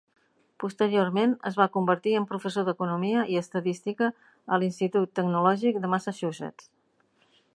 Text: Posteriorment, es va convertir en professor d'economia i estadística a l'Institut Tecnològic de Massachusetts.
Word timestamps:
Posteriorment, 0.61 1.35
es 1.49 1.57
va 1.59 1.67
convertir 1.75 2.13
en 2.21 2.25
professor 2.31 2.65
d'economia 2.69 3.27
i 3.35 3.37
estadística 3.43 4.09
a 4.57 4.61
l'Institut 4.63 5.15
Tecnològic 5.21 5.81
de 5.85 5.95
Massachusetts. 5.97 6.71